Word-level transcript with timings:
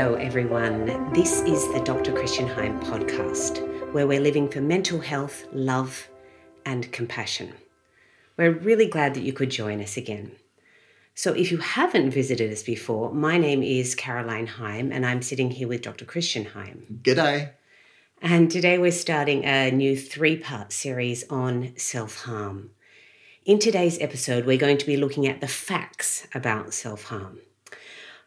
Hello, 0.00 0.14
everyone. 0.14 1.12
This 1.12 1.42
is 1.42 1.70
the 1.74 1.80
Dr. 1.84 2.14
Christian 2.14 2.48
Heim 2.48 2.80
podcast, 2.80 3.92
where 3.92 4.06
we're 4.06 4.18
living 4.18 4.48
for 4.48 4.62
mental 4.62 4.98
health, 4.98 5.46
love, 5.52 6.08
and 6.64 6.90
compassion. 6.90 7.52
We're 8.38 8.50
really 8.52 8.86
glad 8.86 9.12
that 9.12 9.24
you 9.24 9.34
could 9.34 9.50
join 9.50 9.82
us 9.82 9.98
again. 9.98 10.32
So, 11.14 11.34
if 11.34 11.50
you 11.52 11.58
haven't 11.58 12.12
visited 12.12 12.50
us 12.50 12.62
before, 12.62 13.12
my 13.12 13.36
name 13.36 13.62
is 13.62 13.94
Caroline 13.94 14.46
Heim, 14.46 14.90
and 14.90 15.04
I'm 15.04 15.20
sitting 15.20 15.50
here 15.50 15.68
with 15.68 15.82
Dr. 15.82 16.06
Christian 16.06 16.46
Heim. 16.46 17.02
G'day. 17.02 17.50
And 18.22 18.50
today 18.50 18.78
we're 18.78 18.92
starting 18.92 19.44
a 19.44 19.70
new 19.70 19.98
three 19.98 20.38
part 20.38 20.72
series 20.72 21.24
on 21.28 21.74
self 21.76 22.22
harm. 22.22 22.70
In 23.44 23.58
today's 23.58 24.00
episode, 24.00 24.46
we're 24.46 24.56
going 24.56 24.78
to 24.78 24.86
be 24.86 24.96
looking 24.96 25.26
at 25.26 25.42
the 25.42 25.46
facts 25.46 26.26
about 26.34 26.72
self 26.72 27.04
harm. 27.04 27.40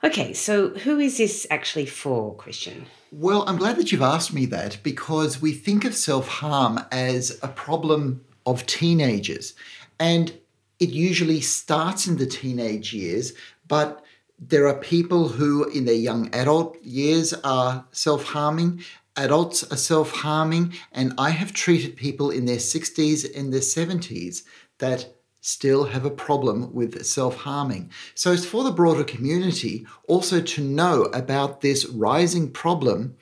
Okay, 0.04 0.34
so 0.34 0.70
who 0.70 1.00
is 1.00 1.18
this 1.18 1.48
actually 1.50 1.86
for, 1.86 2.36
Christian? 2.36 2.88
Well, 3.12 3.48
I'm 3.48 3.58
glad 3.58 3.78
that 3.78 3.92
you've 3.92 4.02
asked 4.02 4.34
me 4.34 4.46
that 4.48 4.78
because 4.84 5.42
we 5.42 5.54
think 5.54 5.86
of 5.86 5.96
self 5.96 6.28
harm 6.28 6.80
as 6.92 7.40
a 7.42 7.48
problem 7.48 8.26
of 8.46 8.66
teenagers. 8.66 9.54
And 10.00 10.38
it 10.80 10.90
usually 10.90 11.40
starts 11.40 12.06
in 12.08 12.18
the 12.18 12.26
teenage 12.26 12.94
years, 12.94 13.32
but 13.68 14.04
there 14.38 14.68
are 14.68 14.76
people 14.76 15.30
who, 15.30 15.70
in 15.70 15.86
their 15.86 15.94
young 15.96 16.34
adult 16.36 16.82
years, 16.84 17.34
are 17.46 17.86
self 17.92 18.26
harming, 18.26 18.84
adults 19.16 19.64
are 19.72 19.78
self 19.78 20.12
harming, 20.12 20.74
and 20.92 21.14
I 21.18 21.30
have 21.30 21.54
treated 21.54 21.96
people 21.96 22.30
in 22.30 22.44
their 22.44 22.58
60s 22.58 23.38
and 23.38 23.54
their 23.54 23.62
70s 23.62 24.44
that 24.80 25.14
still 25.44 25.84
have 25.84 26.06
a 26.06 26.10
problem 26.10 26.74
with 26.74 27.06
self 27.06 27.36
harming. 27.36 27.92
So 28.16 28.32
it's 28.32 28.46
for 28.46 28.64
the 28.64 28.72
broader 28.72 29.04
community 29.04 29.86
also 30.08 30.40
to 30.42 30.64
know 30.64 31.04
about 31.14 31.60
this 31.60 31.86
rising 31.86 32.50
problem 32.50 33.18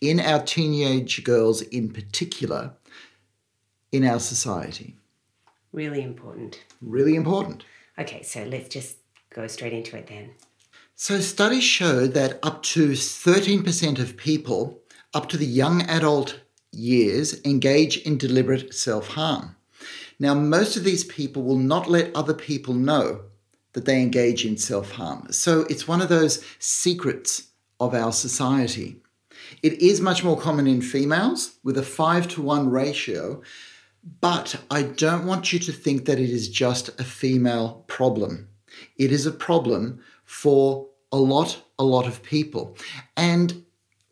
in 0.00 0.18
our 0.18 0.42
teenage 0.42 1.22
girls 1.22 1.60
in 1.60 1.90
particular 1.90 2.72
in 3.92 4.04
our 4.04 4.18
society. 4.18 4.96
Really 5.72 6.02
important. 6.02 6.62
Really 6.80 7.14
important. 7.14 7.64
Okay, 7.98 8.22
so 8.22 8.42
let's 8.44 8.68
just 8.68 8.96
go 9.30 9.46
straight 9.46 9.74
into 9.74 9.96
it 9.96 10.06
then. 10.06 10.30
So, 10.94 11.20
studies 11.20 11.64
show 11.64 12.06
that 12.06 12.38
up 12.42 12.62
to 12.74 12.92
13% 12.92 13.98
of 13.98 14.16
people 14.16 14.80
up 15.12 15.28
to 15.28 15.36
the 15.36 15.46
young 15.46 15.82
adult 15.82 16.40
years 16.72 17.38
engage 17.44 17.98
in 17.98 18.16
deliberate 18.16 18.72
self 18.74 19.08
harm. 19.08 19.56
Now, 20.18 20.34
most 20.34 20.76
of 20.76 20.84
these 20.84 21.04
people 21.04 21.42
will 21.42 21.58
not 21.58 21.90
let 21.90 22.14
other 22.14 22.34
people 22.34 22.74
know 22.74 23.22
that 23.72 23.84
they 23.84 24.00
engage 24.00 24.46
in 24.46 24.56
self 24.56 24.92
harm. 24.92 25.26
So, 25.30 25.66
it's 25.68 25.88
one 25.88 26.00
of 26.00 26.08
those 26.08 26.44
secrets 26.58 27.48
of 27.78 27.94
our 27.94 28.12
society. 28.12 29.02
It 29.62 29.74
is 29.74 30.00
much 30.00 30.24
more 30.24 30.38
common 30.38 30.66
in 30.66 30.80
females 30.80 31.58
with 31.62 31.76
a 31.78 31.82
5 31.82 32.28
to 32.28 32.42
1 32.42 32.70
ratio, 32.70 33.42
but 34.20 34.56
I 34.70 34.82
don't 34.82 35.26
want 35.26 35.52
you 35.52 35.58
to 35.58 35.72
think 35.72 36.06
that 36.06 36.18
it 36.18 36.30
is 36.30 36.48
just 36.48 36.88
a 37.00 37.04
female 37.04 37.84
problem. 37.86 38.48
It 38.96 39.12
is 39.12 39.26
a 39.26 39.32
problem 39.32 40.00
for 40.24 40.88
a 41.12 41.18
lot, 41.18 41.62
a 41.78 41.84
lot 41.84 42.06
of 42.06 42.22
people. 42.22 42.76
And 43.16 43.64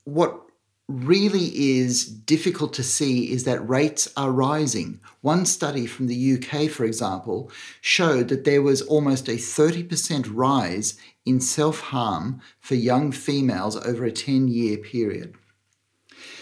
what 0.05 0.43
really 0.88 1.78
is 1.78 2.04
difficult 2.04 2.74
to 2.74 2.82
see 2.82 3.32
is 3.32 3.44
that 3.44 3.68
rates 3.68 4.12
are 4.16 4.30
rising. 4.30 5.00
One 5.22 5.46
study 5.46 5.86
from 5.86 6.06
the 6.06 6.34
UK, 6.34 6.70
for 6.70 6.84
example, 6.84 7.50
showed 7.80 8.28
that 8.28 8.44
there 8.44 8.62
was 8.62 8.82
almost 8.82 9.28
a 9.28 9.32
30% 9.32 10.28
rise 10.30 10.96
in 11.24 11.40
self 11.40 11.80
harm 11.80 12.40
for 12.60 12.74
young 12.74 13.12
females 13.12 13.77
over 13.77 14.05
a 14.05 14.12
10 14.12 14.48
year 14.48 14.77
period. 14.77 15.34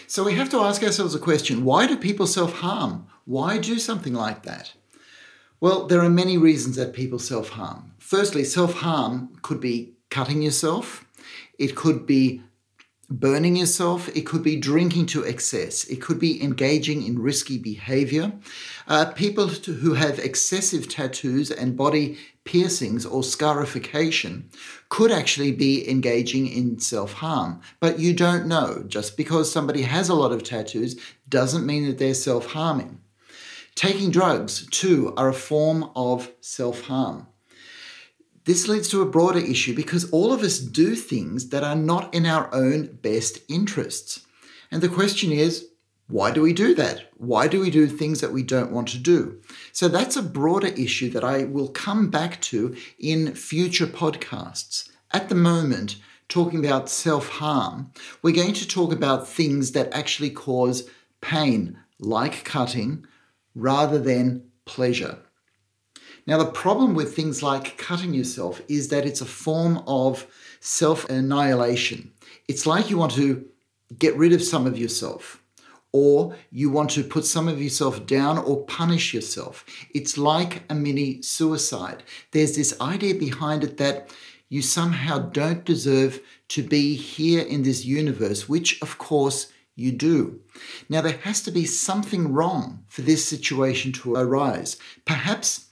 So 0.09 0.25
we 0.25 0.35
have 0.35 0.51
to 0.51 0.61
ask 0.61 0.83
ourselves 0.83 1.15
a 1.15 1.21
question 1.21 1.65
why 1.65 1.87
do 1.87 1.97
people 1.97 2.27
self 2.27 2.55
harm? 2.55 3.07
Why 3.25 3.59
do 3.59 3.79
something 3.79 4.13
like 4.13 4.43
that? 4.43 4.73
Well, 5.61 5.87
there 5.87 6.01
are 6.01 6.11
many 6.11 6.37
reasons 6.37 6.75
that 6.77 6.93
people 6.93 7.21
self 7.21 7.51
harm. 7.51 7.93
Firstly, 7.99 8.43
self 8.43 8.75
harm 8.75 9.39
could 9.43 9.61
be 9.61 9.95
cutting 10.11 10.43
yourself, 10.43 11.07
it 11.59 11.77
could 11.77 12.07
be 12.07 12.43
burning 13.21 13.57
yourself, 13.57 14.09
it 14.17 14.23
could 14.23 14.43
be 14.43 14.57
drinking 14.57 15.07
to 15.07 15.23
excess, 15.23 15.85
it 15.85 16.01
could 16.01 16.19
be 16.19 16.43
engaging 16.43 17.03
in 17.03 17.19
risky 17.19 17.59
behavior. 17.59 18.33
Uh, 18.89 19.07
people 19.13 19.49
who 19.49 19.95
have 19.95 20.19
excessive 20.19 20.89
tattoos 20.89 21.51
and 21.51 21.77
body 21.77 22.19
piercings 22.45 23.07
or 23.07 23.23
scarification 23.23 24.51
could 24.89 25.13
actually 25.13 25.53
be 25.53 25.89
engaging 25.89 26.47
in 26.47 26.79
self 26.79 27.15
harm, 27.15 27.61
but 27.81 27.99
you 27.99 28.13
don't 28.13 28.47
know. 28.47 28.85
Just 28.87 29.17
because 29.17 29.51
somebody 29.51 29.83
has 29.83 30.09
a 30.09 30.15
lot 30.15 30.33
of 30.33 30.43
tattoos 30.43 31.01
doesn't 31.29 31.67
mean 31.67 31.87
that 31.87 31.99
they're 31.99 32.15
self 32.15 32.47
harming. 32.47 33.01
Taking 33.75 34.11
drugs, 34.11 34.67
too, 34.71 35.15
are 35.17 35.29
a 35.29 35.35
form 35.35 35.91
of 35.97 36.31
self 36.41 36.83
harm. 36.83 37.27
This 38.45 38.67
leads 38.67 38.89
to 38.89 39.03
a 39.03 39.07
broader 39.07 39.39
issue 39.39 39.75
because 39.75 40.11
all 40.11 40.33
of 40.33 40.43
us 40.43 40.59
do 40.59 40.97
things 40.97 41.51
that 41.51 41.63
are 41.63 41.77
not 41.77 42.13
in 42.13 42.27
our 42.27 42.53
own 42.53 42.87
best 42.87 43.39
interests. 43.49 44.27
And 44.71 44.83
the 44.83 44.89
question 44.89 45.31
is, 45.31 45.69
why 46.09 46.33
do 46.33 46.43
we 46.43 46.53
do 46.53 46.75
that? 46.75 47.09
Why 47.17 47.47
do 47.47 47.61
we 47.61 47.71
do 47.71 47.87
things 47.87 48.21
that 48.21 48.33
we 48.33 48.43
don't 48.43 48.73
want 48.73 48.89
to 48.89 48.99
do? 48.99 49.41
So 49.71 49.87
that's 49.87 50.17
a 50.17 50.23
broader 50.23 50.67
issue 50.67 51.09
that 51.11 51.23
I 51.23 51.45
will 51.45 51.69
come 51.69 52.11
back 52.11 52.41
to 52.43 52.75
in 52.99 53.35
future 53.35 53.87
podcasts. 53.87 54.91
At 55.13 55.29
the 55.29 55.35
moment, 55.37 55.97
talking 56.29 56.65
about 56.65 56.89
self 56.89 57.29
harm, 57.29 57.93
we're 58.23 58.35
going 58.35 58.55
to 58.55 58.67
talk 58.67 58.93
about 58.93 59.29
things 59.29 59.73
that 59.73 59.95
actually 59.95 60.31
cause 60.31 60.89
pain, 61.21 61.79
like 62.01 62.45
cutting, 62.45 63.07
rather 63.55 63.99
than 63.99 64.51
pleasure. 64.65 65.19
Now, 66.27 66.39
the 66.39 66.51
problem 66.51 66.95
with 66.95 67.15
things 67.15 67.43
like 67.43 67.77
cutting 67.79 68.15
yourself 68.15 68.63
is 68.69 68.89
that 68.89 69.05
it's 69.05 69.21
a 69.21 69.27
form 69.27 69.83
of 69.87 70.27
self 70.61 71.09
annihilation. 71.09 72.13
It's 72.49 72.67
like 72.67 72.91
you 72.91 72.99
want 72.99 73.13
to 73.13 73.47
get 73.99 74.17
rid 74.17 74.33
of 74.33 74.43
some 74.43 74.67
of 74.67 74.79
yourself, 74.79 75.43
or 75.93 76.37
you 76.51 76.71
want 76.71 76.91
to 76.91 77.03
put 77.03 77.25
some 77.25 77.49
of 77.49 77.61
yourself 77.61 78.07
down 78.07 78.39
or 78.39 78.65
punish 78.65 79.13
yourself. 79.13 79.65
It's 79.95 80.17
like 80.17 80.63
a 80.71 80.75
mini 80.75 81.23
suicide. 81.23 82.05
There's 82.31 82.57
this 82.57 82.81
idea 82.81 83.15
behind 83.15 83.65
it 83.65 83.77
that 83.79 84.11
you 84.49 84.63
somehow 84.63 85.19
don't 85.19 85.65
deserve 85.65 86.21
to 86.49 86.63
be 86.63 86.95
here 86.95 87.43
in 87.43 87.63
this 87.63 87.85
universe, 87.85 88.49
which 88.49 88.81
of 88.83 88.99
course 88.99 89.51
you 89.75 89.91
do. 89.91 90.41
Now, 90.89 91.01
there 91.01 91.19
has 91.23 91.43
to 91.43 91.51
be 91.51 91.65
something 91.65 92.33
wrong 92.33 92.85
for 92.89 93.01
this 93.01 93.27
situation 93.27 93.93
to 93.93 94.15
arise. 94.15 94.77
Perhaps 95.07 95.67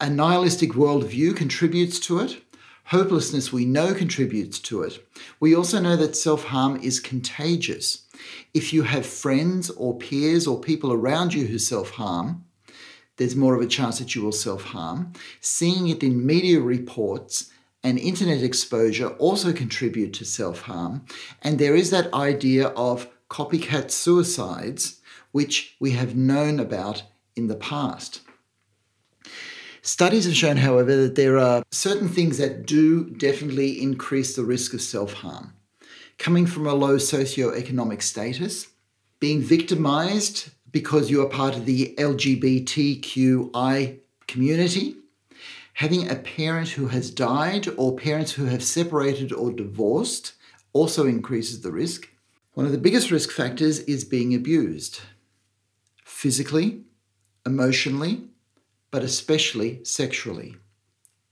a 0.00 0.10
nihilistic 0.10 0.72
worldview 0.72 1.36
contributes 1.36 1.98
to 2.00 2.18
it. 2.18 2.42
Hopelessness, 2.84 3.52
we 3.52 3.64
know, 3.64 3.94
contributes 3.94 4.58
to 4.60 4.82
it. 4.82 5.04
We 5.40 5.54
also 5.54 5.80
know 5.80 5.96
that 5.96 6.14
self 6.14 6.44
harm 6.44 6.78
is 6.82 7.00
contagious. 7.00 8.06
If 8.54 8.72
you 8.72 8.82
have 8.82 9.06
friends 9.06 9.70
or 9.70 9.98
peers 9.98 10.46
or 10.46 10.60
people 10.60 10.92
around 10.92 11.34
you 11.34 11.46
who 11.46 11.58
self 11.58 11.90
harm, 11.90 12.44
there's 13.16 13.34
more 13.34 13.54
of 13.54 13.62
a 13.62 13.66
chance 13.66 13.98
that 13.98 14.14
you 14.14 14.22
will 14.22 14.32
self 14.32 14.62
harm. 14.64 15.14
Seeing 15.40 15.88
it 15.88 16.02
in 16.02 16.26
media 16.26 16.60
reports 16.60 17.50
and 17.82 17.98
internet 17.98 18.42
exposure 18.42 19.08
also 19.08 19.52
contribute 19.52 20.12
to 20.14 20.24
self 20.24 20.62
harm. 20.62 21.04
And 21.42 21.58
there 21.58 21.74
is 21.74 21.90
that 21.90 22.12
idea 22.12 22.68
of 22.68 23.08
copycat 23.30 23.90
suicides, 23.90 25.00
which 25.32 25.74
we 25.80 25.92
have 25.92 26.14
known 26.14 26.60
about 26.60 27.02
in 27.34 27.48
the 27.48 27.56
past. 27.56 28.20
Studies 29.86 30.24
have 30.24 30.34
shown, 30.34 30.56
however, 30.56 30.96
that 30.96 31.14
there 31.14 31.38
are 31.38 31.62
certain 31.70 32.08
things 32.08 32.38
that 32.38 32.66
do 32.66 33.08
definitely 33.08 33.80
increase 33.80 34.34
the 34.34 34.42
risk 34.42 34.74
of 34.74 34.80
self 34.80 35.12
harm. 35.12 35.52
Coming 36.18 36.44
from 36.44 36.66
a 36.66 36.74
low 36.74 36.96
socioeconomic 36.96 38.02
status, 38.02 38.66
being 39.20 39.40
victimized 39.40 40.50
because 40.72 41.08
you 41.08 41.22
are 41.22 41.28
part 41.28 41.54
of 41.54 41.66
the 41.66 41.94
LGBTQI 41.98 43.98
community, 44.26 44.96
having 45.74 46.10
a 46.10 46.16
parent 46.16 46.70
who 46.70 46.88
has 46.88 47.12
died 47.12 47.68
or 47.76 47.94
parents 47.94 48.32
who 48.32 48.46
have 48.46 48.64
separated 48.64 49.32
or 49.32 49.52
divorced 49.52 50.32
also 50.72 51.06
increases 51.06 51.60
the 51.60 51.70
risk. 51.70 52.08
One 52.54 52.66
of 52.66 52.72
the 52.72 52.78
biggest 52.78 53.12
risk 53.12 53.30
factors 53.30 53.78
is 53.78 54.02
being 54.02 54.34
abused 54.34 55.02
physically, 56.04 56.80
emotionally, 57.46 58.30
but 58.90 59.02
especially 59.02 59.84
sexually. 59.84 60.56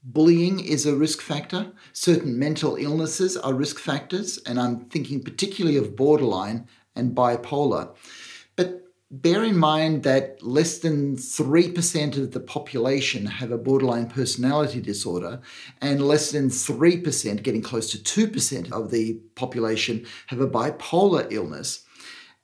Bullying 0.03 0.59
is 0.59 0.85
a 0.85 0.95
risk 0.95 1.19
factor. 1.19 1.71
Certain 1.93 2.37
mental 2.37 2.75
illnesses 2.75 3.35
are 3.35 3.53
risk 3.53 3.79
factors, 3.79 4.37
and 4.45 4.59
I'm 4.59 4.81
thinking 4.85 5.23
particularly 5.23 5.77
of 5.77 5.95
borderline 5.95 6.67
and 6.95 7.15
bipolar. 7.15 7.95
But 8.55 8.83
bear 9.09 9.43
in 9.43 9.57
mind 9.57 10.03
that 10.03 10.43
less 10.43 10.79
than 10.79 11.15
3% 11.15 12.17
of 12.17 12.31
the 12.31 12.39
population 12.39 13.25
have 13.25 13.51
a 13.51 13.57
borderline 13.57 14.07
personality 14.07 14.81
disorder, 14.81 15.41
and 15.81 16.07
less 16.07 16.31
than 16.31 16.49
3%, 16.49 17.43
getting 17.43 17.61
close 17.61 17.89
to 17.91 18.27
2% 18.27 18.71
of 18.71 18.91
the 18.91 19.13
population, 19.35 20.05
have 20.27 20.39
a 20.41 20.47
bipolar 20.47 21.31
illness. 21.31 21.84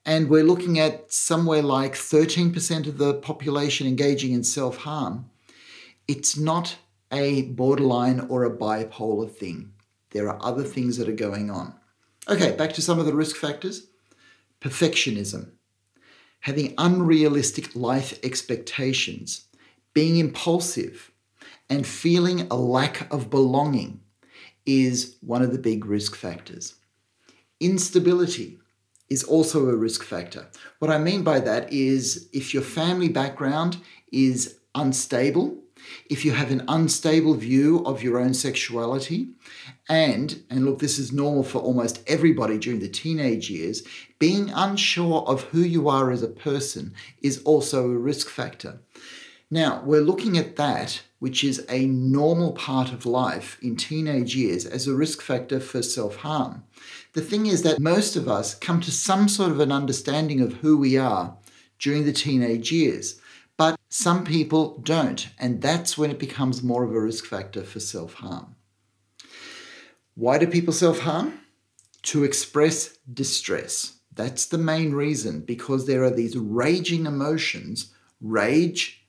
And 0.05 0.29
we're 0.29 0.43
looking 0.43 0.79
at 0.79 1.11
somewhere 1.11 1.61
like 1.61 1.93
13% 1.93 2.87
of 2.87 2.97
the 2.97 3.15
population 3.15 3.87
engaging 3.87 4.33
in 4.33 4.43
self 4.43 4.77
harm. 4.77 5.29
It's 6.07 6.37
not 6.37 6.77
a 7.11 7.43
borderline 7.43 8.21
or 8.21 8.43
a 8.43 8.55
bipolar 8.55 9.29
thing. 9.29 9.73
There 10.11 10.29
are 10.29 10.39
other 10.41 10.63
things 10.63 10.97
that 10.97 11.07
are 11.07 11.13
going 11.13 11.51
on. 11.51 11.75
Okay, 12.27 12.55
back 12.55 12.73
to 12.73 12.81
some 12.81 12.99
of 12.99 13.05
the 13.05 13.15
risk 13.15 13.35
factors 13.35 13.87
perfectionism, 14.61 15.49
having 16.41 16.75
unrealistic 16.77 17.75
life 17.75 18.19
expectations, 18.23 19.47
being 19.93 20.17
impulsive, 20.17 21.11
and 21.69 21.87
feeling 21.87 22.47
a 22.51 22.55
lack 22.55 23.11
of 23.11 23.29
belonging 23.29 24.01
is 24.65 25.17
one 25.21 25.41
of 25.41 25.51
the 25.51 25.57
big 25.57 25.85
risk 25.85 26.15
factors. 26.15 26.75
Instability 27.59 28.59
is 29.11 29.25
also 29.25 29.67
a 29.67 29.75
risk 29.75 30.03
factor. 30.03 30.47
What 30.79 30.89
I 30.89 30.97
mean 30.97 31.21
by 31.21 31.41
that 31.41 31.71
is 31.73 32.29
if 32.31 32.53
your 32.53 32.63
family 32.63 33.09
background 33.09 33.75
is 34.09 34.59
unstable, 34.73 35.57
if 36.09 36.23
you 36.23 36.31
have 36.31 36.49
an 36.49 36.63
unstable 36.69 37.33
view 37.33 37.83
of 37.85 38.01
your 38.01 38.17
own 38.17 38.33
sexuality, 38.33 39.27
and, 39.89 40.41
and 40.49 40.63
look, 40.63 40.79
this 40.79 40.97
is 40.97 41.11
normal 41.11 41.43
for 41.43 41.59
almost 41.59 42.01
everybody 42.07 42.57
during 42.57 42.79
the 42.79 42.87
teenage 42.87 43.49
years, 43.49 43.83
being 44.17 44.49
unsure 44.51 45.23
of 45.27 45.43
who 45.43 45.59
you 45.59 45.89
are 45.89 46.09
as 46.09 46.23
a 46.23 46.29
person 46.29 46.93
is 47.21 47.41
also 47.43 47.91
a 47.91 47.97
risk 47.97 48.29
factor. 48.29 48.79
Now, 49.53 49.83
we're 49.83 50.01
looking 50.01 50.37
at 50.37 50.55
that, 50.55 51.01
which 51.19 51.43
is 51.43 51.65
a 51.67 51.85
normal 51.85 52.53
part 52.53 52.93
of 52.93 53.05
life 53.05 53.57
in 53.61 53.75
teenage 53.75 54.33
years, 54.33 54.65
as 54.65 54.87
a 54.87 54.95
risk 54.95 55.21
factor 55.21 55.59
for 55.59 55.83
self 55.83 56.15
harm. 56.15 56.63
The 57.11 57.21
thing 57.21 57.47
is 57.47 57.61
that 57.63 57.77
most 57.77 58.15
of 58.15 58.29
us 58.29 58.55
come 58.55 58.79
to 58.79 58.91
some 58.91 59.27
sort 59.27 59.51
of 59.51 59.59
an 59.59 59.73
understanding 59.73 60.39
of 60.39 60.53
who 60.53 60.77
we 60.77 60.97
are 60.97 61.35
during 61.79 62.05
the 62.05 62.13
teenage 62.13 62.71
years. 62.71 63.19
But 63.57 63.77
some 63.89 64.23
people 64.23 64.77
don't, 64.79 65.27
and 65.37 65.61
that's 65.61 65.97
when 65.97 66.11
it 66.11 66.17
becomes 66.17 66.63
more 66.63 66.85
of 66.85 66.95
a 66.95 67.01
risk 67.01 67.25
factor 67.25 67.63
for 67.63 67.81
self 67.81 68.13
harm. 68.13 68.55
Why 70.15 70.37
do 70.37 70.47
people 70.47 70.73
self 70.73 70.99
harm? 70.99 71.39
To 72.03 72.23
express 72.23 72.97
distress. 73.13 73.99
That's 74.13 74.45
the 74.45 74.57
main 74.57 74.93
reason 74.93 75.41
because 75.41 75.87
there 75.87 76.03
are 76.03 76.09
these 76.09 76.37
raging 76.37 77.05
emotions 77.05 77.93
rage, 78.21 79.00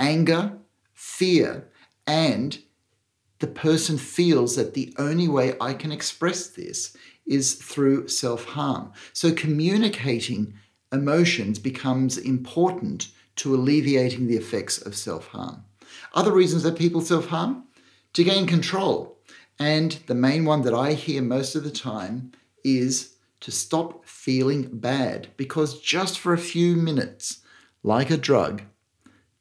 anger, 0.00 0.58
fear, 0.92 1.68
and 2.06 2.58
the 3.38 3.46
person 3.46 3.96
feels 3.96 4.56
that 4.56 4.74
the 4.74 4.92
only 4.98 5.28
way 5.28 5.54
I 5.60 5.74
can 5.74 5.92
express 5.92 6.48
this 6.48 6.96
is 7.26 7.54
through 7.54 8.08
self 8.08 8.44
harm. 8.44 8.92
So 9.12 9.32
communicating 9.32 10.54
emotions 10.92 11.58
becomes 11.58 12.18
important 12.18 13.08
to 13.36 13.54
alleviating 13.54 14.26
the 14.26 14.36
effects 14.36 14.78
of 14.78 14.96
self 14.96 15.28
harm. 15.28 15.64
Other 16.14 16.32
reasons 16.32 16.62
that 16.64 16.76
people 16.78 17.00
self 17.00 17.26
harm? 17.26 17.64
To 18.14 18.24
gain 18.24 18.46
control. 18.46 19.18
And 19.58 19.92
the 20.06 20.14
main 20.14 20.44
one 20.44 20.62
that 20.62 20.74
I 20.74 20.94
hear 20.94 21.22
most 21.22 21.54
of 21.54 21.64
the 21.64 21.70
time 21.70 22.32
is 22.64 23.16
to 23.40 23.50
stop 23.50 24.04
feeling 24.06 24.68
bad 24.72 25.28
because 25.36 25.80
just 25.80 26.18
for 26.18 26.32
a 26.32 26.38
few 26.38 26.76
minutes, 26.76 27.40
like 27.82 28.10
a 28.10 28.16
drug, 28.16 28.62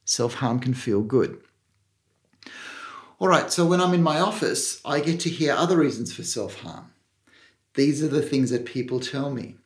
self 0.09 0.35
harm 0.35 0.59
can 0.59 0.73
feel 0.73 1.01
good. 1.01 1.39
All 3.19 3.27
right, 3.27 3.51
so 3.51 3.65
when 3.65 3.79
I'm 3.79 3.94
in 3.94 4.01
my 4.01 4.19
office, 4.19 4.81
I 4.83 5.01
get 5.01 5.19
to 5.21 5.29
hear 5.29 5.53
other 5.53 5.77
reasons 5.77 6.11
for 6.11 6.23
self 6.23 6.61
harm. 6.61 6.91
These 7.75 8.03
are 8.03 8.07
the 8.07 8.23
things 8.23 8.50
that 8.50 8.65
people 8.65 9.00
tell 9.00 9.29
me 9.29 9.57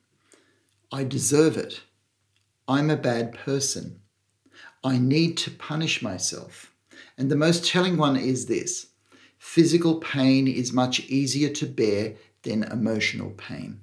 I 0.92 1.02
deserve 1.02 1.56
it. 1.56 1.80
I'm 2.68 2.90
a 2.90 2.96
bad 2.96 3.32
person. 3.32 4.00
I 4.82 4.98
need 4.98 5.38
to 5.38 5.50
punish 5.50 6.02
myself. 6.02 6.72
And 7.16 7.30
the 7.30 7.36
most 7.36 7.66
telling 7.66 7.96
one 7.96 8.16
is 8.16 8.46
this 8.46 8.88
physical 9.38 9.96
pain 9.96 10.46
is 10.46 10.72
much 10.72 11.00
easier 11.08 11.48
to 11.48 11.66
bear 11.66 12.14
than 12.42 12.64
emotional 12.64 13.30
pain. 13.30 13.80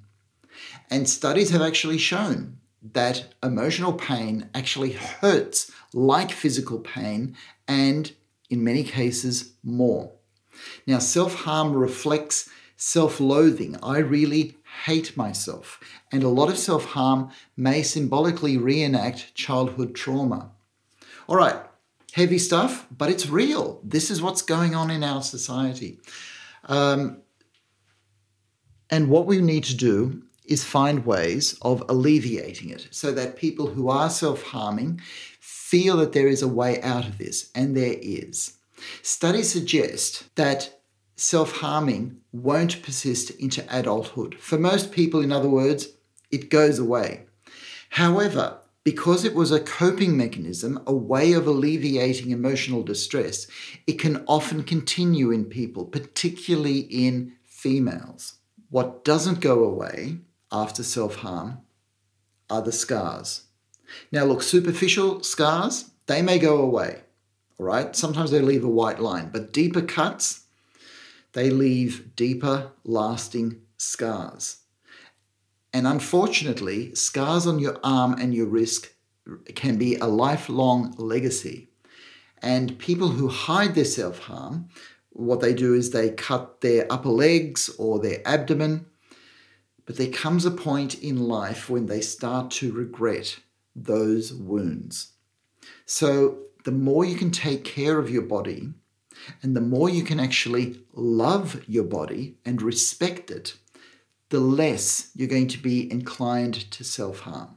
And 0.90 1.08
studies 1.08 1.50
have 1.50 1.62
actually 1.62 1.98
shown 1.98 2.58
that 2.92 3.26
emotional 3.42 3.92
pain 3.92 4.48
actually 4.54 4.92
hurts 4.92 5.70
like 5.92 6.32
physical 6.32 6.80
pain 6.80 7.36
and, 7.68 8.12
in 8.50 8.64
many 8.64 8.82
cases, 8.82 9.52
more. 9.62 10.12
Now, 10.86 10.98
self 10.98 11.34
harm 11.34 11.72
reflects 11.72 12.48
self 12.76 13.20
loathing. 13.20 13.76
I 13.82 13.98
really 13.98 14.56
hate 14.84 15.16
myself. 15.16 15.80
And 16.10 16.22
a 16.22 16.28
lot 16.28 16.48
of 16.48 16.58
self 16.58 16.86
harm 16.86 17.30
may 17.56 17.82
symbolically 17.82 18.56
reenact 18.56 19.34
childhood 19.34 19.94
trauma. 19.94 20.50
All 21.28 21.36
right, 21.36 21.56
heavy 22.12 22.38
stuff, 22.38 22.86
but 22.96 23.10
it's 23.10 23.28
real. 23.28 23.80
This 23.84 24.10
is 24.10 24.20
what's 24.20 24.42
going 24.42 24.74
on 24.74 24.90
in 24.90 25.04
our 25.04 25.22
society. 25.22 26.00
Um, 26.64 27.18
and 28.90 29.08
what 29.08 29.26
we 29.26 29.40
need 29.40 29.64
to 29.64 29.76
do 29.76 30.22
is 30.52 30.62
find 30.62 31.06
ways 31.06 31.58
of 31.62 31.82
alleviating 31.88 32.70
it 32.70 32.86
so 32.90 33.10
that 33.12 33.36
people 33.36 33.68
who 33.68 33.88
are 33.88 34.10
self 34.10 34.42
harming 34.42 35.00
feel 35.40 35.96
that 35.96 36.12
there 36.12 36.28
is 36.28 36.42
a 36.42 36.48
way 36.48 36.80
out 36.82 37.06
of 37.06 37.18
this, 37.18 37.50
and 37.54 37.76
there 37.76 37.96
is. 38.00 38.58
Studies 39.00 39.50
suggest 39.50 40.34
that 40.36 40.80
self 41.16 41.52
harming 41.52 42.20
won't 42.32 42.82
persist 42.82 43.30
into 43.30 43.64
adulthood. 43.70 44.34
For 44.38 44.58
most 44.58 44.92
people, 44.92 45.20
in 45.20 45.32
other 45.32 45.48
words, 45.48 45.88
it 46.30 46.50
goes 46.50 46.78
away. 46.78 47.26
However, 47.90 48.58
because 48.84 49.24
it 49.24 49.34
was 49.34 49.52
a 49.52 49.60
coping 49.60 50.16
mechanism, 50.16 50.82
a 50.86 50.94
way 50.94 51.32
of 51.32 51.46
alleviating 51.46 52.30
emotional 52.30 52.82
distress, 52.82 53.46
it 53.86 53.98
can 53.98 54.24
often 54.26 54.64
continue 54.64 55.30
in 55.30 55.44
people, 55.44 55.84
particularly 55.84 56.80
in 56.80 57.32
females. 57.44 58.34
What 58.70 59.04
doesn't 59.04 59.40
go 59.40 59.64
away 59.64 60.18
after 60.52 60.82
self 60.82 61.16
harm 61.16 61.58
are 62.50 62.62
the 62.62 62.72
scars. 62.72 63.44
Now, 64.10 64.24
look, 64.24 64.42
superficial 64.42 65.22
scars, 65.22 65.90
they 66.06 66.22
may 66.22 66.38
go 66.38 66.58
away, 66.58 67.02
all 67.58 67.66
right? 67.66 67.94
Sometimes 67.96 68.30
they 68.30 68.40
leave 68.40 68.64
a 68.64 68.68
white 68.68 69.00
line, 69.00 69.30
but 69.32 69.52
deeper 69.52 69.82
cuts, 69.82 70.44
they 71.32 71.50
leave 71.50 72.14
deeper, 72.14 72.72
lasting 72.84 73.62
scars. 73.76 74.58
And 75.72 75.86
unfortunately, 75.86 76.94
scars 76.94 77.46
on 77.46 77.58
your 77.58 77.78
arm 77.82 78.14
and 78.14 78.34
your 78.34 78.46
wrist 78.46 78.90
can 79.54 79.78
be 79.78 79.96
a 79.96 80.06
lifelong 80.06 80.94
legacy. 80.98 81.68
And 82.42 82.78
people 82.78 83.08
who 83.08 83.28
hide 83.28 83.74
their 83.74 83.84
self 83.84 84.18
harm, 84.20 84.68
what 85.10 85.40
they 85.40 85.54
do 85.54 85.74
is 85.74 85.90
they 85.90 86.10
cut 86.10 86.60
their 86.60 86.90
upper 86.92 87.08
legs 87.08 87.70
or 87.78 88.00
their 88.00 88.20
abdomen. 88.26 88.86
But 89.84 89.96
there 89.96 90.10
comes 90.10 90.44
a 90.44 90.50
point 90.50 91.02
in 91.02 91.28
life 91.28 91.68
when 91.68 91.86
they 91.86 92.00
start 92.00 92.50
to 92.52 92.72
regret 92.72 93.38
those 93.74 94.32
wounds. 94.32 95.12
So, 95.86 96.38
the 96.64 96.70
more 96.72 97.04
you 97.04 97.16
can 97.16 97.30
take 97.30 97.64
care 97.64 97.98
of 97.98 98.10
your 98.10 98.22
body 98.22 98.72
and 99.42 99.56
the 99.56 99.60
more 99.60 99.88
you 99.88 100.04
can 100.04 100.20
actually 100.20 100.80
love 100.92 101.64
your 101.68 101.84
body 101.84 102.36
and 102.44 102.62
respect 102.62 103.30
it, 103.30 103.56
the 104.28 104.40
less 104.40 105.10
you're 105.14 105.28
going 105.28 105.48
to 105.48 105.58
be 105.58 105.90
inclined 105.90 106.70
to 106.70 106.84
self 106.84 107.20
harm. 107.20 107.56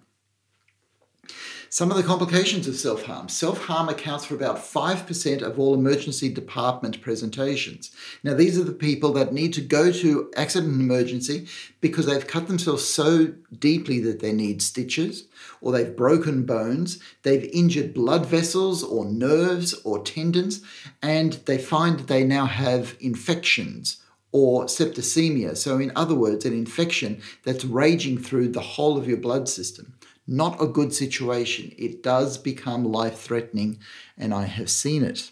Some 1.70 1.92
of 1.92 1.98
the 1.98 2.04
complications 2.04 2.68
of 2.68 2.76
self 2.76 3.04
harm. 3.04 3.28
Self 3.28 3.66
harm 3.66 3.90
accounts 3.90 4.26
for 4.26 4.36
about 4.36 4.58
5% 4.58 5.42
of 5.42 5.60
all 5.60 5.74
emergency 5.74 6.30
department 6.30 7.02
presentations. 7.02 7.92
Now, 8.24 8.34
these 8.34 8.58
are 8.58 8.64
the 8.64 8.72
people 8.72 9.12
that 9.14 9.34
need 9.34 9.54
to 9.54 9.62
go 9.62 9.92
to 9.92 10.32
accident 10.36 10.72
and 10.72 10.82
emergency 10.82 11.48
because 11.82 12.06
they've 12.06 12.26
cut 12.26 12.48
themselves 12.48 12.86
so 12.86 13.34
deeply 13.58 14.00
that 14.02 14.20
they 14.20 14.32
need 14.32 14.62
stitches, 14.62 15.26
or 15.62 15.72
they've 15.72 15.96
broken 15.96 16.46
bones, 16.46 17.00
they've 17.24 17.50
injured 17.52 17.94
blood 17.94 18.26
vessels 18.26 18.84
or 18.84 19.06
nerves 19.06 19.74
or 19.84 20.02
tendons, 20.04 20.62
and 21.02 21.34
they 21.46 21.58
find 21.58 22.00
they 22.02 22.24
now 22.24 22.46
have 22.46 22.96
infections 23.00 23.98
or 24.32 24.66
septicemia. 24.66 25.56
So, 25.56 25.78
in 25.80 25.94
other 25.96 26.14
words, 26.14 26.44
an 26.46 26.54
infection 26.54 27.22
that's 27.44 27.64
raging 27.64 28.18
through 28.18 28.50
the 28.50 28.60
whole 28.60 28.98
of 28.98 29.08
your 29.08 29.18
blood 29.18 29.48
system. 29.48 29.94
Not 30.28 30.62
a 30.62 30.68
good 30.68 30.94
situation. 30.94 31.74
It 31.78 32.02
does 32.02 32.38
become 32.38 32.84
life 32.84 33.20
threatening, 33.20 33.80
and 34.18 34.34
I 34.34 34.46
have 34.46 34.70
seen 34.70 35.04
it. 35.04 35.32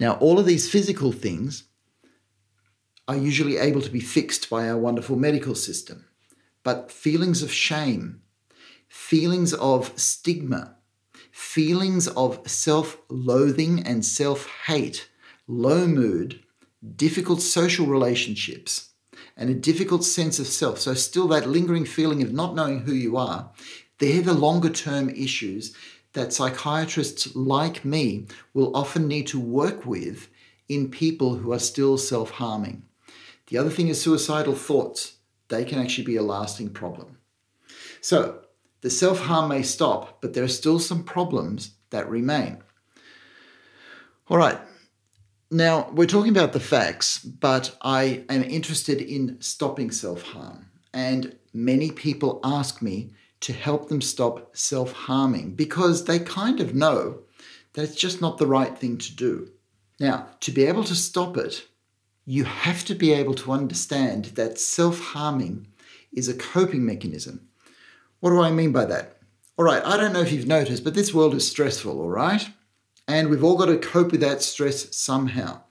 Now, 0.00 0.14
all 0.14 0.38
of 0.38 0.46
these 0.46 0.70
physical 0.70 1.12
things 1.12 1.64
are 3.06 3.16
usually 3.16 3.56
able 3.56 3.80
to 3.80 3.90
be 3.90 4.00
fixed 4.00 4.50
by 4.50 4.68
our 4.68 4.76
wonderful 4.76 5.16
medical 5.16 5.54
system, 5.54 6.04
but 6.62 6.92
feelings 6.92 7.42
of 7.42 7.52
shame, 7.52 8.22
feelings 8.88 9.54
of 9.54 9.98
stigma, 9.98 10.76
feelings 11.30 12.08
of 12.08 12.48
self 12.48 12.98
loathing 13.08 13.82
and 13.82 14.04
self 14.04 14.46
hate, 14.66 15.08
low 15.46 15.86
mood, 15.86 16.40
difficult 16.96 17.40
social 17.40 17.86
relationships, 17.86 18.87
and 19.38 19.48
a 19.48 19.54
difficult 19.54 20.04
sense 20.04 20.40
of 20.40 20.48
self. 20.48 20.80
So, 20.80 20.92
still 20.94 21.28
that 21.28 21.48
lingering 21.48 21.86
feeling 21.86 22.22
of 22.22 22.32
not 22.32 22.54
knowing 22.54 22.80
who 22.80 22.92
you 22.92 23.16
are, 23.16 23.50
they're 23.98 24.20
the 24.20 24.34
longer 24.34 24.68
term 24.68 25.08
issues 25.08 25.74
that 26.12 26.32
psychiatrists 26.32 27.34
like 27.36 27.84
me 27.84 28.26
will 28.52 28.76
often 28.76 29.06
need 29.06 29.28
to 29.28 29.40
work 29.40 29.86
with 29.86 30.28
in 30.68 30.90
people 30.90 31.36
who 31.36 31.52
are 31.52 31.58
still 31.60 31.96
self 31.96 32.32
harming. 32.32 32.82
The 33.46 33.56
other 33.56 33.70
thing 33.70 33.88
is 33.88 34.02
suicidal 34.02 34.54
thoughts. 34.54 35.14
They 35.48 35.64
can 35.64 35.78
actually 35.78 36.04
be 36.04 36.16
a 36.16 36.22
lasting 36.22 36.70
problem. 36.70 37.18
So, 38.00 38.40
the 38.80 38.90
self 38.90 39.20
harm 39.20 39.48
may 39.48 39.62
stop, 39.62 40.20
but 40.20 40.34
there 40.34 40.44
are 40.44 40.48
still 40.48 40.78
some 40.78 41.04
problems 41.04 41.72
that 41.90 42.10
remain. 42.10 42.58
All 44.28 44.36
right, 44.36 44.58
now 45.50 45.90
we're 45.92 46.06
talking 46.06 46.30
about 46.30 46.52
the 46.52 46.60
facts, 46.60 47.18
but 47.18 47.76
I 47.80 48.24
am 48.28 48.42
interested 48.44 49.00
in 49.00 49.40
stopping 49.40 49.90
self 49.90 50.22
harm. 50.22 50.66
And 50.92 51.36
many 51.52 51.90
people 51.90 52.40
ask 52.42 52.82
me 52.82 53.12
to 53.40 53.52
help 53.52 53.88
them 53.88 54.00
stop 54.00 54.56
self 54.56 54.92
harming 54.92 55.54
because 55.54 56.04
they 56.04 56.18
kind 56.18 56.60
of 56.60 56.74
know 56.74 57.20
that 57.72 57.82
it's 57.84 57.94
just 57.94 58.20
not 58.20 58.38
the 58.38 58.46
right 58.46 58.76
thing 58.76 58.98
to 58.98 59.14
do. 59.14 59.50
Now, 60.00 60.28
to 60.40 60.50
be 60.50 60.64
able 60.64 60.84
to 60.84 60.94
stop 60.94 61.36
it, 61.36 61.66
you 62.24 62.44
have 62.44 62.84
to 62.84 62.94
be 62.94 63.12
able 63.12 63.34
to 63.34 63.52
understand 63.52 64.26
that 64.36 64.58
self 64.58 65.00
harming 65.00 65.68
is 66.12 66.28
a 66.28 66.34
coping 66.34 66.84
mechanism. 66.84 67.48
What 68.20 68.30
do 68.30 68.40
I 68.40 68.50
mean 68.50 68.72
by 68.72 68.84
that? 68.86 69.18
All 69.56 69.64
right, 69.64 69.84
I 69.84 69.96
don't 69.96 70.12
know 70.12 70.20
if 70.20 70.30
you've 70.30 70.46
noticed, 70.46 70.84
but 70.84 70.94
this 70.94 71.14
world 71.14 71.34
is 71.34 71.48
stressful, 71.48 72.00
all 72.00 72.08
right? 72.08 72.48
And 73.08 73.30
we've 73.30 73.42
all 73.42 73.56
got 73.56 73.66
to 73.66 73.78
cope 73.78 74.12
with 74.12 74.20
that 74.20 74.42
stress 74.42 74.94
somehow. 74.94 75.62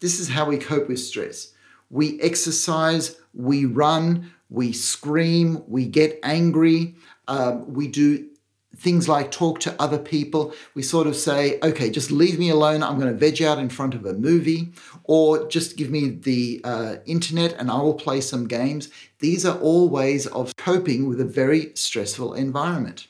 This 0.00 0.20
is 0.20 0.28
how 0.28 0.44
we 0.44 0.58
cope 0.58 0.88
with 0.88 1.00
stress. 1.00 1.54
We 1.88 2.20
exercise, 2.20 3.16
we 3.34 3.64
run, 3.64 4.32
we 4.50 4.72
scream, 4.72 5.64
we 5.66 5.86
get 5.86 6.20
angry, 6.22 6.96
um, 7.28 7.72
we 7.72 7.88
do 7.88 8.28
things 8.76 9.08
like 9.08 9.30
talk 9.30 9.60
to 9.60 9.80
other 9.80 9.98
people. 9.98 10.54
We 10.74 10.82
sort 10.82 11.06
of 11.06 11.14
say, 11.14 11.58
okay, 11.62 11.90
just 11.90 12.10
leave 12.10 12.38
me 12.38 12.50
alone. 12.50 12.82
I'm 12.82 12.98
going 12.98 13.12
to 13.12 13.18
veg 13.18 13.42
out 13.42 13.58
in 13.58 13.68
front 13.68 13.94
of 13.94 14.04
a 14.04 14.14
movie, 14.14 14.72
or 15.04 15.46
just 15.48 15.76
give 15.76 15.90
me 15.90 16.10
the 16.10 16.60
uh, 16.64 16.96
internet 17.06 17.54
and 17.58 17.70
I 17.70 17.80
will 17.80 17.94
play 17.94 18.20
some 18.20 18.48
games. 18.48 18.88
These 19.20 19.46
are 19.46 19.58
all 19.58 19.88
ways 19.88 20.26
of 20.26 20.56
coping 20.56 21.08
with 21.08 21.20
a 21.20 21.24
very 21.24 21.72
stressful 21.74 22.34
environment. 22.34 23.06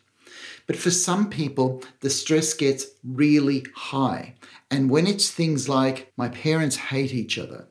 But 0.73 0.81
for 0.81 0.91
some 0.91 1.29
people, 1.29 1.83
the 2.01 2.09
stress 2.09 2.55
gets 2.55 2.87
really 3.05 3.67
high. 3.75 4.37
And 4.71 4.89
when 4.89 5.07
it's 5.07 5.31
things 5.31 5.69
like, 5.69 6.11
my 6.17 6.31
parents 6.31 6.77
hate 6.77 7.13
each 7.13 7.37
other, 7.37 7.69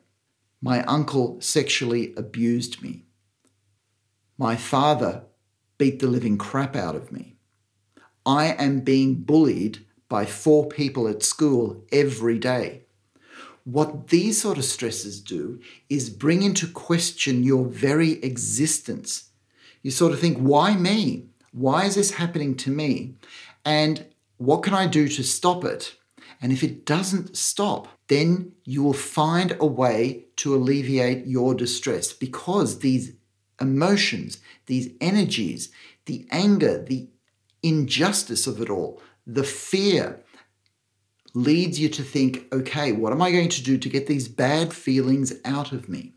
my 0.62 0.84
uncle 0.84 1.42
sexually 1.42 2.14
abused 2.16 2.84
me, 2.84 3.06
my 4.38 4.56
father 4.56 5.24
beat 5.80 6.00
the 6.00 6.06
living 6.06 6.38
crap 6.38 6.76
out 6.76 6.96
of 6.96 7.12
me, 7.12 7.38
I 8.24 8.54
am 8.54 8.82
being 8.82 9.16
bullied 9.16 9.84
by 10.08 10.28
four 10.28 10.68
people 10.68 11.08
at 11.08 11.24
school 11.24 11.84
every 11.92 12.38
day. 12.38 12.84
What 13.64 14.10
these 14.10 14.40
sort 14.40 14.60
of 14.60 14.64
stresses 14.64 15.20
do 15.20 15.60
is 15.90 16.12
bring 16.12 16.44
into 16.44 16.68
question 16.68 17.42
your 17.42 17.66
very 17.66 18.24
existence. 18.24 19.32
You 19.82 19.90
sort 19.90 20.14
of 20.14 20.20
think, 20.20 20.38
why 20.38 20.76
me? 20.76 21.31
Why 21.52 21.86
is 21.86 21.96
this 21.96 22.12
happening 22.12 22.56
to 22.58 22.72
me? 22.72 23.16
And 23.66 24.06
what 24.38 24.64
can 24.64 24.74
I 24.74 24.88
do 24.88 25.08
to 25.08 25.24
stop 25.24 25.64
it? 25.66 25.96
And 26.42 26.52
if 26.52 26.64
it 26.64 26.86
doesn't 26.86 27.38
stop, 27.38 27.88
then 28.08 28.54
you 28.64 28.82
will 28.82 28.94
find 28.94 29.56
a 29.60 29.66
way 29.66 30.26
to 30.38 30.56
alleviate 30.56 31.28
your 31.28 31.54
distress 31.54 32.14
because 32.14 32.80
these 32.80 33.14
emotions, 33.60 34.40
these 34.66 34.90
energies, 35.00 35.72
the 36.06 36.26
anger, 36.32 36.84
the 36.84 37.10
injustice 37.62 38.48
of 38.48 38.60
it 38.60 38.70
all, 38.70 39.02
the 39.28 39.44
fear 39.44 40.20
leads 41.34 41.80
you 41.80 41.90
to 41.90 42.02
think, 42.02 42.48
okay, 42.52 42.92
what 42.92 43.14
am 43.14 43.22
I 43.22 43.32
going 43.32 43.50
to 43.50 43.64
do 43.64 43.78
to 43.78 43.90
get 43.90 44.08
these 44.08 44.28
bad 44.28 44.74
feelings 44.74 45.34
out 45.46 45.72
of 45.72 45.88
me? 45.88 46.14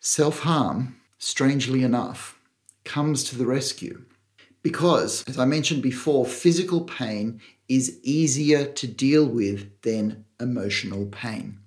Self 0.00 0.40
harm, 0.40 0.96
strangely 1.18 1.82
enough, 1.84 2.38
comes 2.84 3.22
to 3.24 3.38
the 3.38 3.46
rescue 3.46 4.04
because, 4.66 5.22
as 5.28 5.38
I 5.38 5.44
mentioned 5.44 5.80
before, 5.80 6.26
physical 6.26 6.80
pain 6.80 7.40
is 7.68 8.00
easier 8.02 8.64
to 8.64 8.88
deal 8.88 9.24
with 9.24 9.80
than 9.82 10.24
emotional 10.40 11.06
pain. 11.06 11.60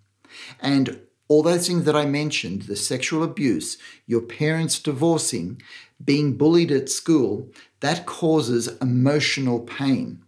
And 0.60 1.00
all 1.30 1.42
those 1.42 1.66
things 1.66 1.86
that 1.86 1.96
I 1.96 2.06
mentioned 2.06 2.64
the 2.64 2.76
sexual 2.76 3.24
abuse, 3.24 3.78
your 4.06 4.20
parents 4.20 4.80
divorcing, 4.80 5.62
being 6.04 6.36
bullied 6.36 6.74
at 6.74 6.90
school 6.90 7.50
that 7.80 8.06
causes 8.06 8.68
emotional 8.82 9.62
pain. 9.62 10.22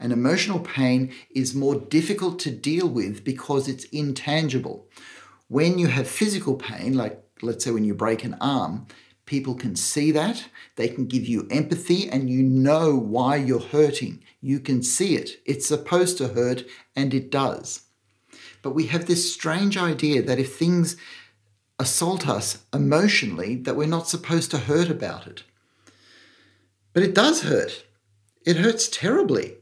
And 0.00 0.10
emotional 0.10 0.60
pain 0.60 1.12
is 1.34 1.54
more 1.54 1.74
difficult 1.74 2.38
to 2.38 2.50
deal 2.50 2.88
with 2.88 3.22
because 3.22 3.68
it's 3.68 3.84
intangible. 3.92 4.88
When 5.48 5.78
you 5.78 5.88
have 5.88 6.08
physical 6.08 6.54
pain, 6.54 6.94
like 6.94 7.22
let's 7.42 7.66
say 7.66 7.70
when 7.70 7.84
you 7.84 7.94
break 7.94 8.24
an 8.24 8.38
arm, 8.40 8.86
people 9.26 9.54
can 9.54 9.76
see 9.76 10.10
that, 10.12 10.48
they 10.76 10.88
can 10.88 11.06
give 11.06 11.26
you 11.26 11.46
empathy, 11.50 12.08
and 12.08 12.28
you 12.28 12.42
know 12.42 12.94
why 12.94 13.36
you're 13.36 13.60
hurting. 13.60 14.22
You 14.40 14.60
can 14.60 14.82
see 14.82 15.16
it. 15.16 15.40
It's 15.46 15.66
supposed 15.66 16.18
to 16.18 16.28
hurt, 16.28 16.64
and 16.94 17.14
it 17.14 17.30
does. 17.30 17.82
But 18.62 18.74
we 18.74 18.86
have 18.86 19.06
this 19.06 19.32
strange 19.32 19.76
idea 19.76 20.22
that 20.22 20.38
if 20.38 20.56
things 20.56 20.96
assault 21.78 22.28
us 22.28 22.64
emotionally, 22.72 23.56
that 23.56 23.76
we're 23.76 23.86
not 23.86 24.08
supposed 24.08 24.50
to 24.52 24.58
hurt 24.58 24.90
about 24.90 25.26
it. 25.26 25.44
But 26.92 27.02
it 27.02 27.14
does 27.14 27.42
hurt. 27.42 27.84
It 28.46 28.56
hurts 28.56 28.88
terribly. 28.88 29.56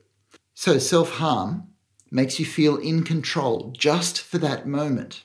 So 0.55 0.79
self 0.79 1.13
harm 1.13 1.69
makes 2.11 2.39
you 2.39 2.45
feel 2.45 2.77
in 2.77 3.05
control 3.05 3.73
just 3.77 4.21
for 4.21 4.39
that 4.39 4.67
moment. 4.67 5.23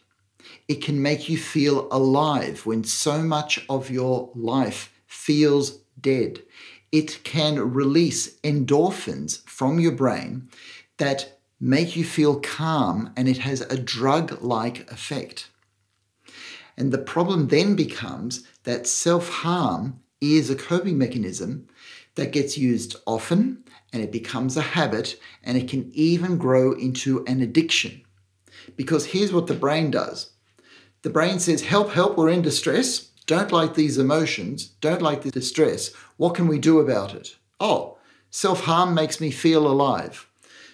It 0.68 0.82
can 0.82 1.02
make 1.02 1.30
you 1.30 1.38
feel 1.38 1.88
alive 1.92 2.66
when 2.66 2.84
so 2.84 3.22
much 3.22 3.66
of 3.70 3.90
your 3.90 4.32
life 4.36 4.92
feels 5.06 5.80
dead. 6.00 6.44
It 6.92 7.24
can 7.24 7.74
release 7.74 8.38
endorphins 8.42 9.48
from 9.48 9.80
your 9.80 9.94
brain 9.94 10.50
that 10.98 11.40
make 11.60 11.96
you 11.96 12.04
feel 12.04 12.40
calm 12.40 13.12
and 13.16 13.28
it 13.28 13.40
has 13.40 13.62
a 13.62 13.78
drug 13.78 14.42
like 14.42 14.92
effect. 14.92 15.50
And 16.76 16.92
the 16.92 16.98
problem 16.98 17.48
then 17.48 17.76
becomes 17.76 18.46
that 18.64 18.88
self 18.88 19.30
harm 19.30 20.02
is 20.22 20.50
a 20.50 20.56
coping 20.56 20.98
mechanism 20.98 21.68
that 22.16 22.32
gets 22.32 22.58
used 22.58 22.96
often 23.06 23.64
and 23.94 24.04
it 24.04 24.12
becomes 24.12 24.58
a 24.58 24.62
habit 24.62 25.20
and 25.44 25.58
it 25.58 25.68
can 25.68 25.90
even 25.94 26.38
grow 26.38 26.74
into 26.74 27.26
an 27.26 27.42
addiction. 27.42 28.02
Because 28.76 29.08
here's 29.08 29.32
what 29.32 29.48
the 29.48 29.54
brain 29.54 29.92
does 29.92 30.32
the 31.08 31.14
brain 31.14 31.40
says, 31.40 31.62
Help, 31.62 31.92
help, 31.92 32.18
we're 32.18 32.28
in 32.28 32.42
distress. 32.42 33.12
Don't 33.28 33.54
like 33.54 33.76
these 33.76 33.98
emotions. 33.98 34.66
Don't 34.82 35.02
like 35.02 35.22
the 35.22 35.32
distress. 35.32 35.94
What 36.18 36.36
can 36.36 36.50
we 36.50 36.60
do 36.60 36.82
about 36.82 37.16
it? 37.16 37.38
Oh, 37.62 37.98
self 38.30 38.66
harm 38.66 38.94
makes 38.94 39.22
me 39.22 39.32
feel 39.32 39.66
alive. 39.66 40.28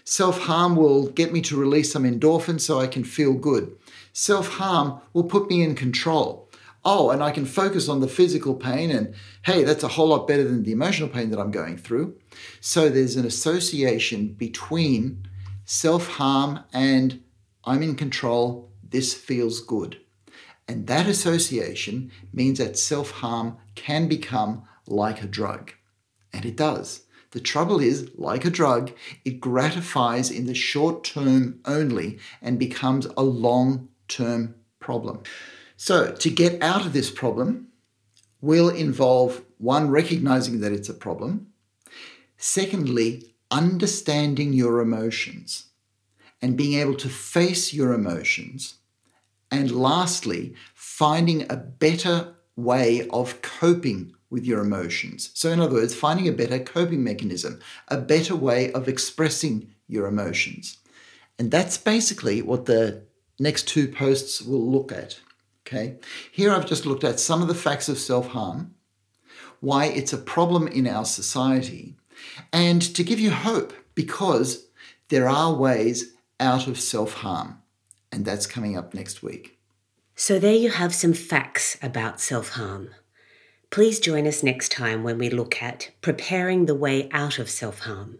Self 0.04 0.40
harm 0.40 0.76
will 0.76 1.06
get 1.10 1.32
me 1.32 1.40
to 1.42 1.56
release 1.56 1.94
some 1.94 2.02
endorphins 2.02 2.62
so 2.62 2.80
I 2.80 2.88
can 2.88 3.04
feel 3.04 3.36
good. 3.36 3.76
Self 4.12 4.48
harm 4.48 5.02
will 5.14 5.26
put 5.26 5.52
me 5.52 5.62
in 5.62 5.76
control. 5.76 6.50
Oh, 6.84 7.12
and 7.12 7.22
I 7.22 7.30
can 7.30 7.46
focus 7.46 7.88
on 7.88 8.00
the 8.00 8.08
physical 8.08 8.56
pain, 8.56 8.90
and 8.90 9.14
hey, 9.44 9.64
that's 9.64 9.84
a 9.84 9.90
whole 9.90 10.08
lot 10.08 10.28
better 10.28 10.44
than 10.44 10.64
the 10.64 10.72
emotional 10.72 11.10
pain 11.10 11.30
that 11.30 11.40
I'm 11.40 11.52
going 11.52 11.78
through. 11.78 12.18
So 12.60 12.90
there's 12.90 13.18
an 13.18 13.28
association 13.28 14.30
between 14.34 15.28
self 15.64 16.08
harm 16.08 16.62
and 16.74 17.22
I'm 17.66 17.84
in 17.84 17.94
control, 17.94 18.72
this 18.82 19.14
feels 19.14 19.62
good. 19.62 20.00
And 20.68 20.88
that 20.88 21.08
association 21.08 22.12
means 22.32 22.60
that 22.60 22.78
self 22.78 23.12
harm 23.12 23.58
can 23.76 24.08
become 24.08 24.64
like 24.88 25.22
a 25.22 25.28
drug. 25.28 25.72
And 26.32 26.46
it 26.46 26.56
does. 26.56 27.04
The 27.32 27.40
trouble 27.40 27.80
is, 27.80 28.12
like 28.16 28.46
a 28.46 28.52
drug, 28.52 28.92
it 29.26 29.40
gratifies 29.42 30.30
in 30.30 30.46
the 30.46 30.54
short 30.54 31.04
term 31.04 31.60
only 31.66 32.20
and 32.42 32.60
becomes 32.60 33.08
a 33.18 33.24
long 33.24 33.90
term 34.08 34.56
problem. 34.80 35.24
So, 35.76 36.12
to 36.12 36.30
get 36.30 36.62
out 36.62 36.86
of 36.86 36.94
this 36.94 37.10
problem 37.10 37.70
will 38.40 38.70
involve 38.70 39.42
one, 39.58 39.90
recognizing 39.90 40.60
that 40.60 40.72
it's 40.72 40.90
a 40.90 40.94
problem, 40.94 41.48
secondly, 42.38 43.34
understanding 43.50 44.54
your 44.54 44.80
emotions 44.80 45.68
and 46.42 46.58
being 46.58 46.80
able 46.80 46.96
to 46.96 47.10
face 47.10 47.74
your 47.74 47.94
emotions, 47.94 48.76
and 49.54 49.72
lastly, 49.72 50.56
finding 50.74 51.44
a 51.44 51.56
better 51.56 52.34
way 52.56 53.08
of 53.10 53.44
coping 53.44 54.12
with 54.32 54.46
your 54.46 54.62
emotions. 54.62 55.30
So, 55.36 55.52
in 55.52 55.60
other 55.60 55.76
words, 55.76 55.94
finding 55.94 56.28
a 56.28 56.32
better 56.32 56.58
coping 56.58 57.04
mechanism, 57.04 57.60
a 57.88 57.98
better 57.98 58.36
way 58.36 58.72
of 58.72 58.88
expressing 58.88 59.70
your 59.88 60.08
emotions. 60.08 60.78
And 61.38 61.52
that's 61.52 61.78
basically 61.78 62.42
what 62.42 62.66
the 62.66 63.04
next 63.40 63.68
two 63.68 63.88
posts 63.88 64.42
will 64.42 64.72
look 64.72 64.92
at. 64.92 65.20
Okay, 65.68 66.00
here 66.32 66.52
I've 66.52 66.66
just 66.66 66.88
looked 66.88 67.04
at 67.04 67.20
some 67.20 67.44
of 67.44 67.48
the 67.48 67.54
facts 67.54 67.88
of 67.88 68.00
self 68.00 68.30
harm, 68.30 68.74
why 69.60 69.86
it's 69.86 70.14
a 70.14 70.18
problem 70.18 70.68
in 70.68 70.88
our 70.88 71.06
society, 71.06 71.96
and 72.52 72.82
to 72.96 73.04
give 73.04 73.20
you 73.20 73.30
hope 73.30 73.72
because 73.94 74.66
there 75.10 75.30
are 75.30 75.54
ways 75.54 76.14
out 76.40 76.68
of 76.68 76.80
self 76.80 77.14
harm. 77.14 77.63
And 78.14 78.26
that's 78.26 78.46
coming 78.46 78.78
up 78.78 78.94
next 78.94 79.24
week. 79.24 79.58
So, 80.16 80.38
there 80.38 80.54
you 80.54 80.70
have 80.70 80.94
some 80.94 81.14
facts 81.14 81.80
about 81.82 82.22
self 82.22 82.50
harm. 82.50 82.92
Please 83.72 84.00
join 84.00 84.28
us 84.28 84.44
next 84.44 84.72
time 84.72 85.02
when 85.02 85.18
we 85.18 85.32
look 85.32 85.64
at 85.64 85.90
preparing 86.02 86.68
the 86.68 86.76
way 86.76 87.10
out 87.12 87.40
of 87.40 87.50
self 87.50 87.80
harm 87.80 88.12